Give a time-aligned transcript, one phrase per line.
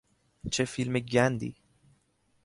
[0.51, 1.55] چه فیلم گندی!